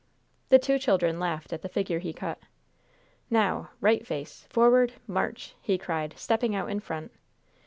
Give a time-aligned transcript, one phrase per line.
[0.49, 2.39] The two children laughed at the figure he cut.
[3.29, 3.69] "Now!
[3.81, 4.47] Right face!
[4.49, 4.93] Forward!
[5.05, 7.11] March!" he cried, stepping out in front.